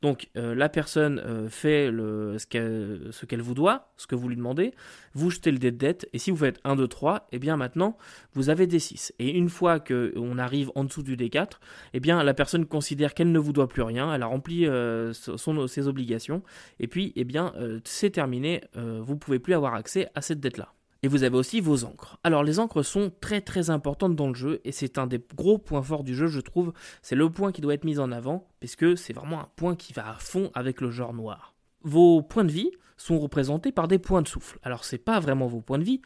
[0.02, 4.74] donc euh, la personne euh, fait ce qu'elle vous doit, ce que vous lui demandez,
[5.14, 7.58] vous jetez le dé de dette, et si vous faites 1, 2, 3, et bien
[7.58, 7.98] maintenant
[8.34, 9.14] vous avez des 6.
[9.20, 11.60] Et une fois qu'on arrive en dessous du D4,
[11.94, 15.14] eh bien la personne considère qu'elle ne vous doit plus rien, elle a rempli euh,
[15.14, 16.44] ses obligations,
[16.80, 20.77] et puis eh bien c'est terminé, vous pouvez plus avoir accès à cette dette-là.
[21.08, 22.18] Et vous avez aussi vos encres.
[22.26, 25.58] Alors les encres sont très très importantes dans le jeu et c'est un des gros
[25.58, 26.74] points forts du jeu je trouve.
[27.02, 29.94] C'est le point qui doit être mis en avant puisque c'est vraiment un point qui
[29.94, 31.56] va à fond avec le genre noir.
[31.82, 34.60] Vos points de vie sont représentés par des points de souffle.
[34.64, 36.02] Alors c'est pas vraiment vos points de vie,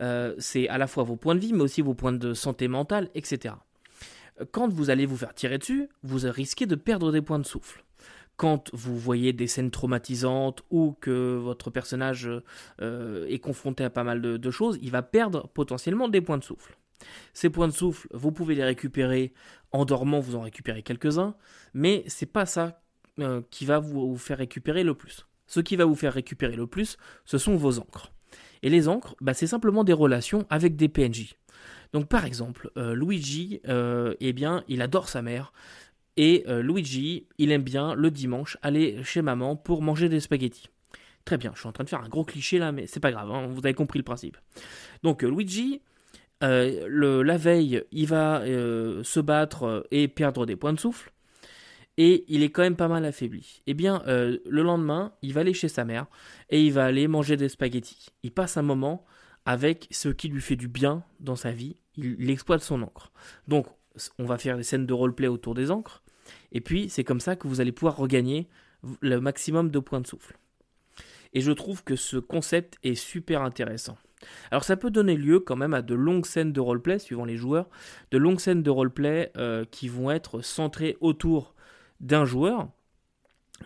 [0.00, 2.68] euh, c'est à la fois vos points de vie mais aussi vos points de santé
[2.68, 3.56] mentale, etc.
[4.52, 7.84] Quand vous allez vous faire tirer dessus, vous risquez de perdre des points de souffle
[8.36, 12.28] quand vous voyez des scènes traumatisantes ou que votre personnage
[12.80, 16.44] euh, est confronté à pas mal de, choses, il va perdre potentiellement des points de
[16.44, 16.76] souffle.
[17.32, 19.32] Ces points de souffle, vous pouvez les récupérer
[19.72, 21.34] en dormant, vous en récupérez quelques-uns,
[21.74, 22.80] mais c'est pas ça
[23.20, 25.26] euh, qui va vous, faire récupérer le plus.
[25.46, 28.12] Ce qui va vous faire récupérer le plus, ce sont vos encres.
[28.62, 31.36] Et les encres, bah, c'est simplement des relations avec des PNJ.
[31.92, 35.52] Donc par exemple, euh, Luigi, eh bien, il adore sa mère.
[36.16, 40.68] Et euh, Luigi, il aime bien le dimanche aller chez maman pour manger des spaghettis.
[41.24, 43.10] Très bien, je suis en train de faire un gros cliché là, mais c'est pas
[43.10, 44.36] grave, hein, vous avez compris le principe.
[45.02, 45.80] Donc euh, Luigi,
[46.42, 51.10] le, la veille, il va se battre et perdre des points de souffle
[51.96, 53.62] et il est quand même pas mal affaibli.
[53.66, 56.06] Eh bien, euh, le lendemain, il va aller chez sa mère
[56.50, 58.06] et il va aller manger des spaghettis.
[58.22, 59.04] Il passe un moment
[59.44, 61.76] avec ce qui lui fait du bien dans sa vie.
[61.96, 63.12] Il, exploite son encre.
[63.46, 63.66] Donc,
[64.18, 66.02] on va faire des scènes de roleplay autour des encres.
[66.52, 68.48] Et puis, c'est comme ça que vous allez pouvoir regagner
[69.00, 70.36] le maximum de points de souffle.
[71.32, 73.98] Et je trouve que ce concept est super intéressant.
[74.50, 77.36] Alors ça peut donner lieu quand même à de longues scènes de roleplay, suivant les
[77.36, 77.68] joueurs,
[78.10, 81.54] de longues scènes de roleplay euh, qui vont être centrées autour
[82.00, 82.68] d'un joueur,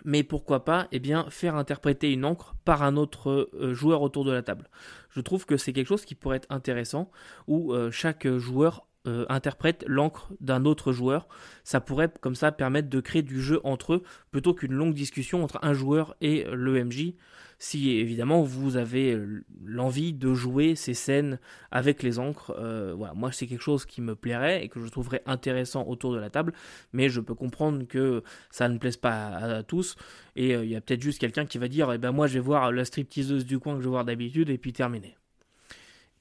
[0.05, 4.25] mais pourquoi pas eh bien, faire interpréter une encre par un autre euh, joueur autour
[4.25, 4.69] de la table.
[5.11, 7.11] Je trouve que c'est quelque chose qui pourrait être intéressant,
[7.47, 11.29] où euh, chaque joueur euh, interprète l'encre d'un autre joueur.
[11.65, 15.45] Ça pourrait comme ça permettre de créer du jeu entre eux, plutôt qu'une longue discussion
[15.45, 17.15] entre un joueur et le MJ
[17.59, 19.19] si évidemment vous avez
[19.65, 21.39] l'envie de jouer ces scènes
[21.71, 22.55] avec les encres.
[22.59, 26.19] Euh, moi c'est quelque chose qui me plairait et que je trouverais intéressant autour de
[26.19, 26.53] la table,
[26.93, 29.97] mais je peux comprendre que ça ne plaise pas à, tous
[30.37, 32.35] et euh, il y a peut-être juste quelqu'un qui va dire eh ben moi je
[32.35, 35.17] vais voir la stripteaseuse du coin que je vais voir d'habitude et puis terminer.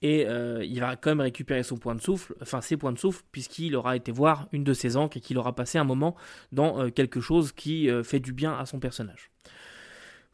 [0.02, 0.28] Et
[0.64, 3.76] il va quand même récupérer son point de souffle, enfin ses points de souffle, puisqu'il
[3.76, 6.16] aura été voir une de ses encres et qu'il aura passé un moment
[6.52, 9.32] dans quelque chose qui fait du bien à son personnage.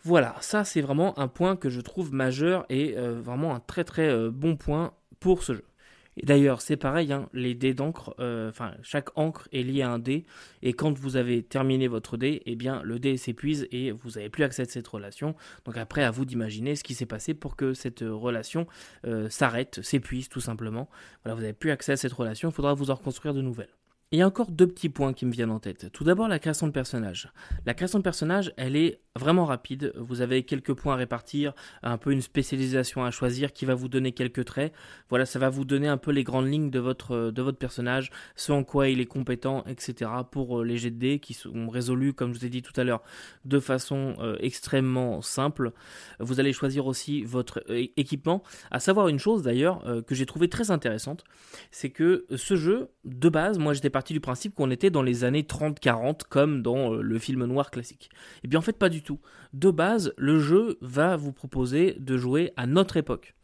[0.06, 3.86] Voilà, ça c'est vraiment un point que je trouve majeur et euh, vraiment un très
[3.86, 5.64] très euh, bon point pour ce jeu.
[6.22, 10.00] D'ailleurs, c'est pareil, hein, les dés d'encre, euh, enfin chaque encre est liée à un
[10.00, 10.26] dé,
[10.62, 14.30] et quand vous avez terminé votre dé, eh bien le dé s'épuise et vous n'avez
[14.30, 15.36] plus accès à cette relation.
[15.66, 18.68] Donc après, à vous d'imaginer ce qui s'est passé pour que cette relation
[19.30, 20.90] s'arrête, s'épuise tout simplement.
[21.24, 23.70] Voilà, vous n'avez plus accès à cette relation, il faudra vous en reconstruire de nouvelles
[24.14, 25.92] il y a encore deux petits points qui me viennent en tête.
[25.92, 27.34] Tout d'abord, la création de personnage.
[27.66, 29.92] La création de personnage, elle est vraiment rapide.
[29.96, 33.88] Vous avez quelques points à répartir, un peu une spécialisation à choisir qui va vous
[33.88, 34.72] donner quelques traits.
[35.10, 38.12] Voilà, ça va vous donner un peu les grandes lignes de votre, de votre personnage,
[38.36, 40.12] ce en quoi il est compétent, etc.
[40.30, 42.80] pour euh, les jets de dés qui sont résolus, comme je vous ai dit tout
[42.80, 43.02] à l'heure,
[43.46, 45.72] de façon euh, extrêmement simple.
[46.20, 48.44] Vous allez choisir aussi votre euh, équipement.
[48.70, 51.24] À savoir une chose d'ailleurs que j'ai trouvé très intéressante,
[51.72, 55.44] c'est que ce jeu, de base, moi j'étais du principe qu'on était dans les années
[55.44, 58.10] 30-40 comme dans euh, le film noir classique.
[58.12, 59.20] Et eh bien en fait pas du tout.
[59.54, 63.36] De base, le jeu va vous proposer de jouer à notre époque.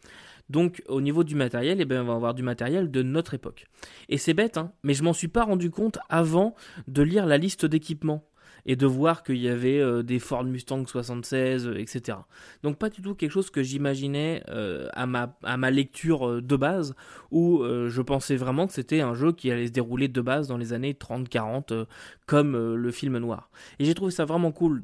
[0.50, 3.68] Donc au niveau du matériel, eh bien, on va avoir du matériel de notre époque.
[4.10, 6.56] Et c'est bête, hein, mais je m'en suis pas rendu compte avant
[6.88, 8.26] de lire la liste d'équipements
[8.66, 12.18] et de voir qu'il y avait euh, des Ford Mustang 76, euh, etc.
[12.64, 16.56] Donc pas du tout quelque chose que j'imaginais euh, à, ma, à ma lecture de
[16.56, 16.96] base,
[17.32, 20.58] où je pensais vraiment que c'était un jeu qui allait se dérouler de base dans
[20.58, 21.86] les années 30-40,
[22.26, 23.50] comme le film noir.
[23.80, 24.84] Et j'ai trouvé ça vraiment cool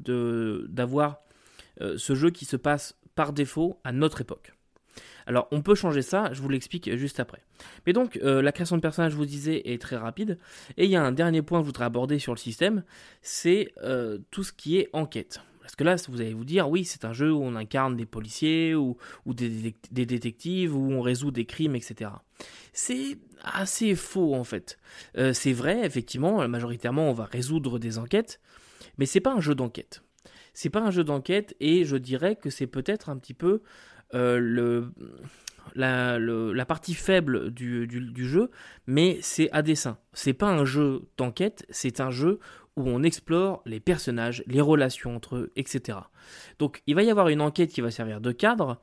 [0.68, 1.18] d'avoir
[1.80, 4.55] ce jeu qui se passe par défaut à notre époque.
[5.26, 7.42] Alors on peut changer ça, je vous l'explique juste après.
[7.86, 10.38] Mais donc euh, la création de personnage, je vous disais, est très rapide.
[10.76, 12.84] Et il y a un dernier point que je voudrais aborder sur le système,
[13.22, 15.40] c'est euh, tout ce qui est enquête.
[15.60, 18.06] Parce que là, vous allez vous dire, oui, c'est un jeu où on incarne des
[18.06, 22.10] policiers ou, des, détectives, où on résout des crimes, etc.
[22.72, 24.78] C'est assez faux en fait.
[25.18, 28.40] Euh, c'est vrai, effectivement, majoritairement, on va résoudre des enquêtes,
[28.96, 30.02] mais c'est pas un jeu d'enquête.
[30.54, 33.60] C'est pas un jeu d'enquête et je dirais que c'est peut-être un petit peu
[34.14, 34.86] euh,
[35.74, 38.50] la, partie faible du, jeu,
[38.86, 39.98] mais c'est à dessein.
[40.12, 42.38] C'est pas un jeu d'enquête, c'est un jeu
[42.76, 45.98] où on explore les personnages, les relations entre eux, etc.
[46.58, 48.80] Donc il va y avoir une enquête qui va servir de cadre,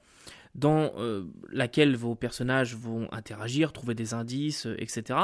[0.55, 5.19] dans euh, laquelle vos personnages vont interagir, trouver des indices, etc.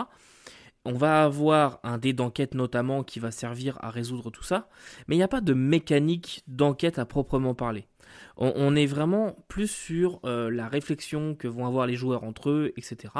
[0.86, 4.70] On va avoir un dé d'enquête notamment qui va servir à résoudre tout ça,
[5.08, 7.88] mais il n'y a pas de mécanique d'enquête à proprement parler.
[8.38, 12.74] On, est vraiment plus sur euh, la réflexion que vont avoir les joueurs entre eux,
[12.78, 13.14] etc.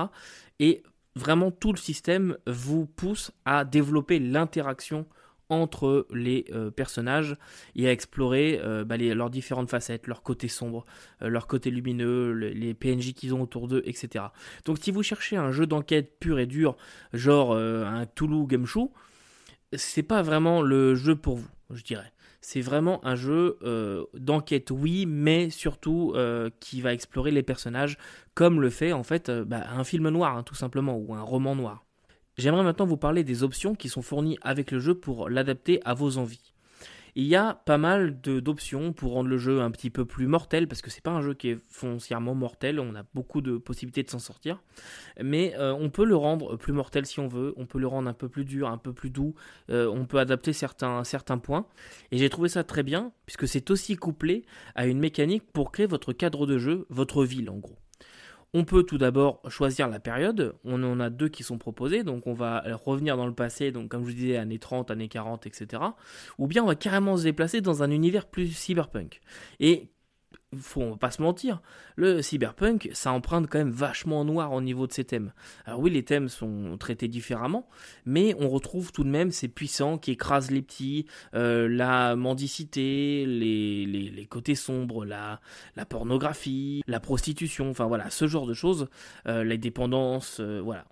[0.60, 0.84] Et
[1.16, 5.06] vraiment tout le système vous pousse à développer l'interaction
[5.50, 7.36] entre les euh, personnages
[7.76, 10.86] et à explorer euh, bah, leurs différentes facettes, leur côté sombre,
[11.22, 14.26] leur côté lumineux, les PNJ qu'ils ont autour d'eux, etc.
[14.66, 16.78] Donc si vous cherchez un jeu d'enquête pur et dur,
[17.14, 18.94] genre un Toulouse Gameshow,
[19.74, 24.72] c'est pas vraiment le jeu pour vous, je dirais c'est vraiment un jeu euh, d'enquête,
[24.72, 27.98] oui, mais surtout euh, qui va explorer les personnages
[28.34, 31.22] comme le fait en fait euh, bah, un film noir, hein, tout simplement, ou un
[31.22, 31.86] roman noir.
[32.38, 35.94] J'aimerais maintenant vous parler des options qui sont fournies avec le jeu pour l'adapter à
[35.94, 36.54] vos envies.
[37.16, 40.68] Il y a pas mal d'options pour rendre le jeu un petit peu plus mortel,
[40.68, 44.04] parce que c'est pas un jeu qui est foncièrement mortel, on a beaucoup de possibilités
[44.04, 44.62] de s'en sortir,
[45.22, 48.10] mais euh, on peut le rendre plus mortel si on veut, on peut le rendre
[48.10, 49.36] un peu plus dur, un peu plus doux,
[49.70, 51.66] euh, on peut adapter certains, certains points,
[52.12, 54.46] et j'ai trouvé ça très bien, puisque c'est aussi couplé
[54.76, 57.78] à une mécanique pour créer votre cadre de jeu, votre ville en gros.
[58.54, 60.56] On peut tout d'abord choisir la période.
[60.64, 62.04] On en a deux qui sont proposés.
[62.04, 65.08] Donc on va revenir dans le passé, donc comme je vous disais, années 30, années
[65.08, 65.84] 40, etc.
[66.38, 69.22] Ou bien on va carrément se déplacer dans un univers plus cyberpunk.
[69.60, 69.92] Et
[70.58, 71.62] faut pas se mentir,
[71.96, 75.32] le cyberpunk, ça emprunte quand même vachement noir au niveau de ses thèmes.
[75.66, 77.68] Alors oui, les thèmes sont traités différemment,
[78.06, 83.26] mais on retrouve tout de même ces puissants qui écrasent les petits, euh, la mendicité,
[83.28, 85.40] les, côtés sombres, la,
[85.76, 88.90] la pornographie, la prostitution, enfin voilà, ce genre de choses,
[89.28, 90.86] euh, les dépendances, euh, voilà.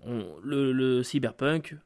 [0.44, 1.76] le, cyberpunk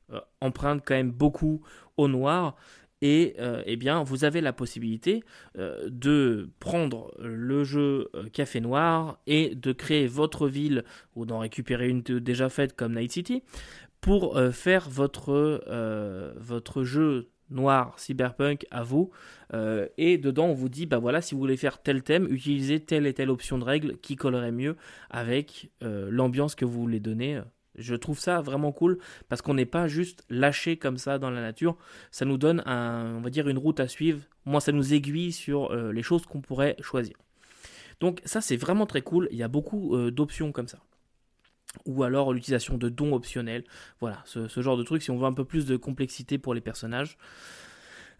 [0.40, 1.62] emprunte quand même beaucoup
[1.96, 2.56] au noir
[3.02, 5.22] et euh, eh bien vous avez la possibilité
[5.58, 10.84] euh, de prendre le jeu euh, Café Noir et de créer votre ville
[11.16, 13.42] ou d'en récupérer une déjà faite comme Night City
[14.00, 15.62] pour faire votre,
[16.36, 19.12] votre jeu noir cyberpunk à vous.
[19.96, 23.06] Et dedans on vous dit bah voilà si vous voulez faire tel thème utilisez telle
[23.06, 24.74] et telle option de règle qui collerait mieux
[25.08, 27.42] avec l'ambiance que vous voulez donner
[27.76, 31.40] je trouve ça vraiment cool parce qu'on n'est pas juste lâché comme ça dans la
[31.40, 31.76] nature.
[32.10, 34.20] Ça nous donne un, on va dire une route à suivre.
[34.44, 37.16] Moi, ça nous aiguille sur euh, les choses qu'on pourrait choisir.
[38.00, 39.28] Donc ça, c'est vraiment très cool.
[39.30, 40.78] Il y a beaucoup euh, d'options comme ça.
[41.86, 43.64] Ou alors l'utilisation de dons optionnels.
[44.00, 46.60] Voilà, ce, genre de truc si on veut un peu plus de complexité pour les
[46.60, 47.16] personnages.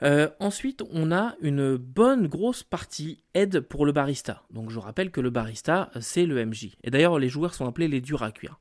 [0.02, 4.42] Euh, ensuite, on a une bonne grosse partie aide pour le barista.
[4.50, 6.70] Donc je rappelle que le barista, c'est le MJ.
[6.82, 8.58] Et d'ailleurs, les joueurs sont appelés les durs à cuire.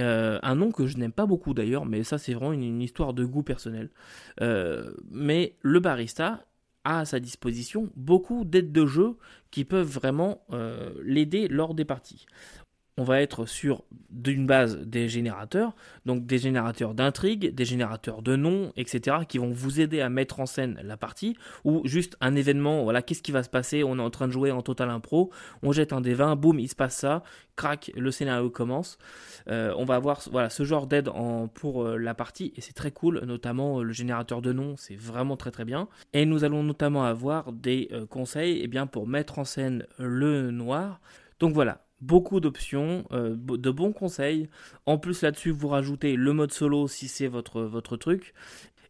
[0.00, 3.14] Euh, un nom que je n'aime pas beaucoup d'ailleurs, mais ça c'est vraiment une, histoire
[3.14, 3.90] de goût personnel.
[4.40, 6.46] Euh, mais le barista
[6.84, 9.16] a à sa disposition beaucoup d'aides de jeu
[9.50, 12.26] qui peuvent vraiment euh, l'aider lors des parties
[12.96, 15.74] on va être sur d'une base des générateurs,
[16.06, 20.38] donc des générateurs d'intrigues, des générateurs de noms, etc., qui vont vous aider à mettre
[20.38, 23.98] en scène la partie, ou juste un événement, voilà, qu'est-ce qui va se passer, on
[23.98, 25.30] est en train de jouer en total impro,
[25.62, 27.24] on jette un des 20, boum, il se passe ça,
[27.56, 28.98] crac, le scénario commence.
[29.48, 31.10] Euh, on va avoir voilà, ce genre d'aide
[31.54, 34.96] pour euh, la partie, et c'est très cool, notamment euh, le générateur de noms, c'est
[34.96, 35.88] vraiment très très bien.
[36.12, 41.00] Et nous allons notamment avoir des conseils eh bien, pour mettre en scène le noir.
[41.40, 44.48] Donc voilà, beaucoup d'options, euh, de bons conseils.
[44.86, 48.34] En plus là-dessus, vous rajoutez le mode solo si c'est votre, truc.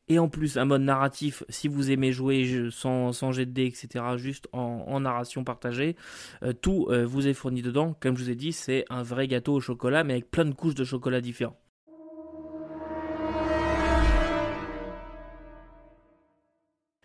[0.08, 4.04] Et en plus, un mode narratif si vous aimez jouer sans, sans de dés, etc.,
[4.16, 5.96] juste en, narration partagée.
[6.42, 7.96] Euh, tout euh, vous est fourni dedans.
[8.00, 10.54] Comme je vous ai dit, c'est un vrai gâteau au chocolat, mais avec plein de
[10.54, 11.58] couches de chocolat différents.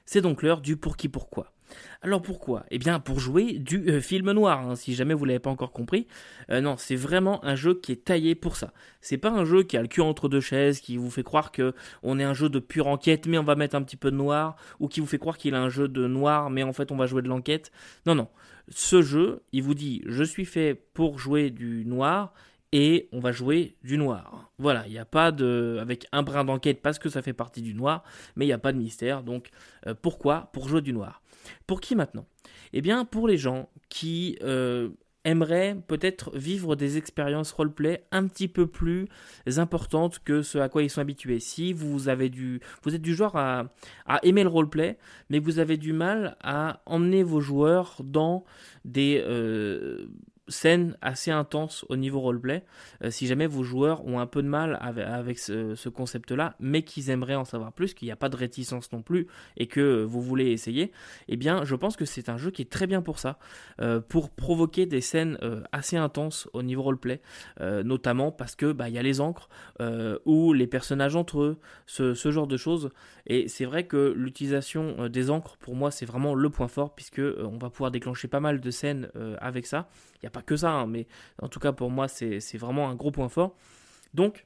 [0.05, 1.53] C'est donc l'heure du pour qui pourquoi.
[2.01, 2.65] Alors pourquoi?
[2.71, 5.71] Eh bien pour jouer du euh, film noir, hein, si jamais vous l'avez pas encore
[5.71, 6.07] compris.
[6.49, 8.73] Euh, non, c'est vraiment un jeu qui est taillé pour ça.
[9.01, 11.51] C'est pas un jeu qui a le cul entre deux chaises, qui vous fait croire
[11.51, 14.11] que on est un jeu de pure enquête, mais on va mettre un petit peu
[14.11, 16.73] de noir, ou qui vous fait croire qu'il est un jeu de noir, mais en
[16.73, 17.71] fait on va jouer de l'enquête.
[18.05, 18.27] Non, non.
[18.69, 22.33] Ce jeu, il vous dit, je suis fait pour jouer du noir,
[22.71, 24.51] et on va jouer du noir.
[24.57, 25.77] Voilà, il n'y a pas de.
[25.81, 28.03] avec un brin d'enquête parce que ça fait partie du noir,
[28.35, 29.23] mais il n'y a pas de mystère.
[29.23, 29.49] Donc
[29.87, 30.49] euh, pourquoi?
[30.53, 31.21] Pour jouer du noir.
[31.67, 32.25] Pour qui maintenant?
[32.73, 34.89] Eh bien pour les gens qui euh,
[35.25, 39.07] aimeraient peut-être vivre des expériences roleplay un petit peu plus
[39.57, 41.39] importantes que ce à quoi ils sont habitués.
[41.39, 43.69] Si vous avez du, vous êtes du genre à,
[44.23, 44.97] aimer le roleplay,
[45.29, 48.43] mais vous avez du mal à emmener vos joueurs dans
[48.85, 50.07] des euh,
[50.49, 52.63] scène assez intense au niveau roleplay.
[53.03, 57.09] Euh, si jamais vos joueurs ont un peu de mal avec, ce, concept-là, mais qu'ils
[57.09, 60.21] aimeraient en savoir plus, qu'il n'y a pas de réticence non plus et que vous
[60.21, 60.91] voulez essayer,
[61.27, 63.39] eh bien, je pense que c'est un jeu qui est très bien pour ça,
[63.81, 67.21] euh, pour provoquer des scènes euh, assez intenses au niveau roleplay,
[67.59, 69.49] notamment parce que bah y a les encres
[70.25, 72.89] ou les personnages entre eux, ce, ce genre de choses.
[73.27, 77.21] Et c'est vrai que l'utilisation des encres pour moi c'est vraiment le point fort puisque
[77.21, 79.09] on va pouvoir déclencher pas mal de scènes
[79.39, 79.89] avec ça.
[80.21, 81.07] Il n'y a pas que ça, hein, mais
[81.41, 83.55] en tout cas pour moi c'est vraiment un gros point fort.
[84.13, 84.45] Donc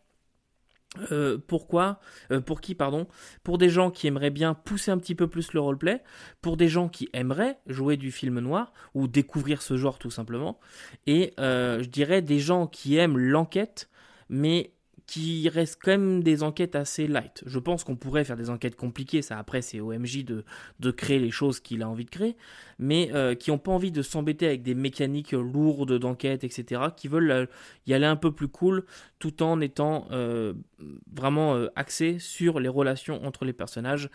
[1.11, 1.99] euh, pourquoi
[2.31, 3.07] euh, Pour qui, pardon?
[3.43, 6.03] Pour des gens qui aimeraient bien pousser un petit peu plus le roleplay,
[6.41, 10.59] pour des gens qui aimeraient jouer du film noir ou découvrir ce genre tout simplement,
[11.07, 13.89] et euh, je dirais des gens qui aiment l'enquête,
[14.29, 14.72] mais
[15.05, 17.43] qui reste quand même des enquêtes assez light.
[17.45, 20.45] Je pense qu'on pourrait faire des enquêtes compliquées, ça après c'est au MJ de,
[20.79, 22.37] de créer les choses qu'il a envie de créer,
[22.79, 27.07] mais euh, qui n'ont pas envie de s'embêter avec des mécaniques lourdes d'enquête, etc., qui
[27.07, 27.45] veulent euh,
[27.85, 28.85] y aller un peu plus cool,
[29.19, 30.53] tout en étant euh,
[31.13, 34.09] vraiment axé sur les relations entre les personnages.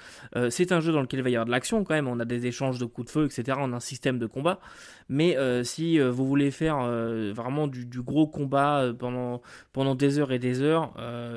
[0.50, 2.26] c'est un jeu dans lequel il va y avoir de l'action quand même, on a
[2.26, 4.60] des échanges de coups de feu, etc., on a un système de combat,
[5.08, 6.78] mais si vous voulez faire
[7.34, 10.94] vraiment du, gros combat pendant, des heures et des heures,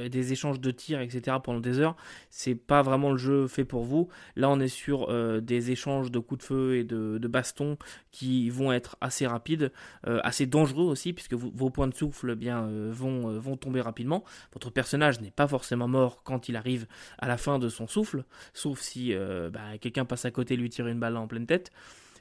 [0.09, 1.37] des échanges de tirs, etc.
[1.43, 1.95] pendant des heures,
[2.29, 4.09] c'est pas vraiment le jeu fait pour vous.
[4.35, 5.07] Là, on est sur
[5.41, 7.77] des échanges de coups de feu et de, bastons
[8.11, 9.71] qui vont être assez rapides,
[10.03, 14.23] assez dangereux aussi, puisque vos points de souffle eh bien, vont, vont tomber rapidement.
[14.53, 16.87] Votre personnage n'est pas forcément mort quand il arrive
[17.19, 19.13] à la fin de son souffle, sauf si
[19.51, 21.71] bah, quelqu'un passe à côté et lui tire une balle en pleine tête.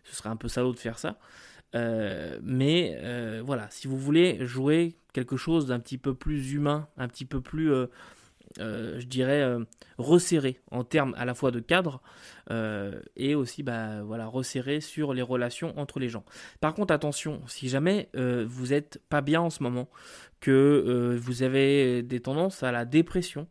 [0.04, 1.18] Ce serait un peu salaud de faire ça.
[1.74, 6.88] Euh, mais euh, voilà, si vous voulez jouer quelque chose d'un petit peu plus humain,
[6.96, 7.86] un petit peu plus, euh,
[8.58, 9.56] je dirais,
[9.98, 12.00] resserré en termes à la fois de cadre
[13.16, 16.24] et aussi, bah, voilà, resserré sur les relations entre les gens.
[16.60, 19.88] Par contre, attention, si jamais vous n'êtes pas bien en ce moment,
[20.40, 23.46] que vous avez des tendances à la dépression,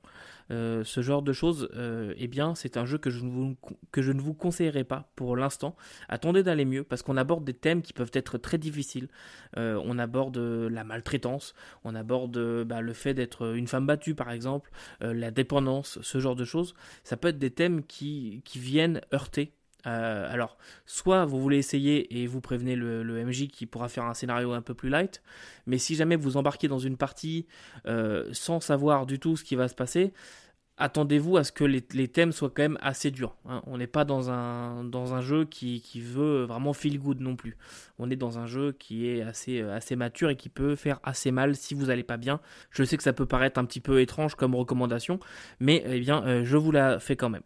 [0.52, 3.56] euh, ce genre de choses, euh, eh bien, c'est un jeu que je, ne vous,
[3.92, 5.76] que je ne vous conseillerais pas pour l'instant.
[6.08, 9.10] Attendez d'aller mieux parce qu'on aborde des thèmes qui peuvent être très difficiles.
[9.58, 14.32] Euh, on aborde la maltraitance, on aborde bah, le fait d'être une femme battue, par
[14.32, 16.74] exemple, la dépendance, ce genre de choses.
[17.04, 19.54] Ça peut être des thèmes qui, qui viennent heurter
[19.86, 24.52] alors, soit vous voulez essayer et vous prévenez le, MJ qui pourra faire un scénario
[24.52, 25.22] un peu plus light,
[25.66, 27.48] mais si jamais vous embarquez dans une partie
[28.32, 30.14] sans savoir du tout ce qui va se passer,
[30.80, 33.36] attendez-vous à ce que les, thèmes soient quand même assez durs.
[33.48, 33.62] Hein.
[33.68, 37.58] On n'est pas dans un, dans un jeu qui, veut vraiment feel good non plus.
[38.00, 41.00] On est dans un jeu qui est assez, euh, assez mature et qui peut faire
[41.04, 42.40] assez mal si vous n'allez pas bien.
[42.72, 45.20] Je sais que ça peut paraître un petit peu étrange comme recommandation,
[45.60, 47.44] mais eh bien, euh, je vous la fais quand même.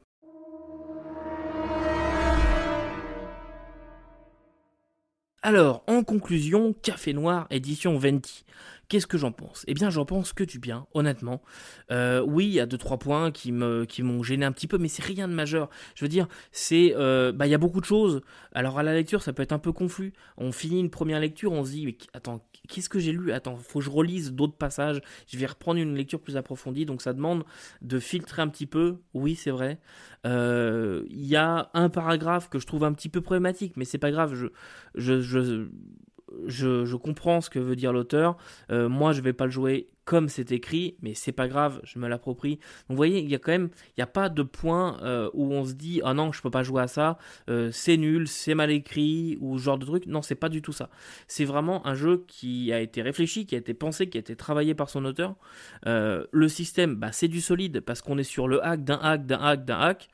[5.45, 8.45] Alors, en conclusion, Café Noir, édition Venti.
[8.89, 9.63] Qu'est-ce que j'en pense?
[9.67, 11.41] Eh bien, j'en pense que du bien, honnêtement.
[11.89, 14.67] Euh, oui, il y a deux trois points qui me qui m'ont gêné un petit
[14.67, 15.69] peu, mais c'est rien de majeur.
[15.95, 18.21] Je veux dire, c'est euh, bah il y a beaucoup de choses.
[18.53, 20.13] Alors à la lecture, ça peut être un peu confus.
[20.37, 23.31] On finit une première lecture, on se dit attends, qu'est-ce que j'ai lu?
[23.31, 25.01] Attends, faut que je relise d'autres passages.
[25.27, 27.45] Je vais reprendre une lecture plus approfondie, donc ça demande
[27.81, 28.97] de filtrer un petit peu.
[29.13, 29.79] Oui, c'est vrai.
[30.25, 33.97] Euh, il y a un paragraphe que je trouve un petit peu problématique, mais c'est
[33.97, 34.33] pas grave.
[34.35, 35.67] Je, je
[36.47, 38.37] je, comprends ce que veut dire l'auteur.
[38.71, 41.97] Euh, moi, je vais pas le jouer comme c'est écrit, mais c'est pas grave, je
[41.97, 42.55] me l'approprie.
[42.55, 45.63] Donc, vous voyez, il y a quand même, a pas de point euh, où on
[45.63, 47.17] se dit, ah non, je peux pas jouer à ça,
[47.49, 50.05] euh, c'est nul, c'est mal écrit, ou genre de truc.
[50.05, 50.89] Non, c'est pas du tout ça.
[51.27, 54.35] C'est vraiment un jeu qui a été réfléchi, qui a été pensé, qui a été
[54.35, 55.35] travaillé par son auteur.
[55.85, 59.39] le système, bah, c'est du solide parce qu'on est sur le hack d'un hack, d'un
[59.39, 60.09] hack, d'un hack.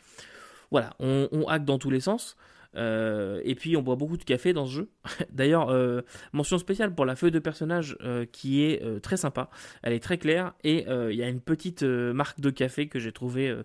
[0.71, 2.37] Voilà, on, on hack dans tous les sens.
[2.75, 4.89] Euh, et puis on boit beaucoup de café dans ce jeu.
[5.31, 6.01] D'ailleurs, euh,
[6.33, 9.49] mention spéciale pour la feuille de personnage euh, qui est très sympa.
[9.83, 13.11] Elle est très claire et il y a une petite marque de café que j'ai
[13.11, 13.55] trouvé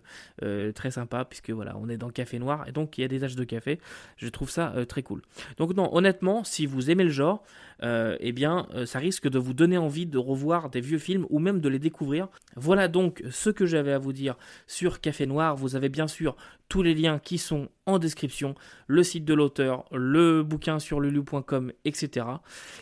[0.73, 3.19] très sympa puisque voilà, on est dans café noir et donc il y a des
[3.19, 3.79] taches de café.
[4.17, 5.21] Je trouve ça très cool.
[5.57, 7.43] Donc non, honnêtement, si vous aimez le genre,
[7.81, 11.59] eh bien, ça risque de vous donner envie de revoir des vieux films ou même
[11.59, 12.27] de les découvrir.
[12.55, 14.35] Voilà donc ce que j'avais à vous dire
[14.67, 15.55] sur Café Noir.
[15.55, 16.35] Vous avez bien sûr
[16.69, 18.55] tous les liens qui sont en description,
[19.03, 22.25] site de l'auteur, le bouquin sur lulu.com, etc.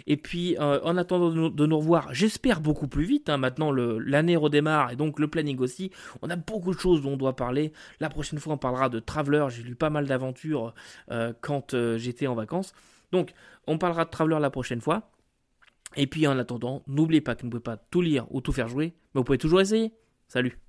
[0.08, 4.36] Et puis, euh, en attendant de nous, revoir, j'espère beaucoup plus vite, hein, maintenant l'année
[4.36, 7.74] redémarre et donc le planning aussi, on a beaucoup de choses dont on doit parler.
[8.00, 10.74] La prochaine fois, on parlera de Traveler, j'ai lu pas mal d'aventures
[11.12, 12.74] euh, quand euh, j'étais en vacances.
[13.12, 13.34] Donc,
[13.68, 15.12] on parlera de Traveler la prochaine fois.
[15.96, 18.52] Et puis, en attendant, n'oubliez pas que vous ne pouvez pas tout lire ou tout
[18.52, 19.94] faire jouer, mais vous pouvez toujours essayer.
[20.28, 20.63] Salut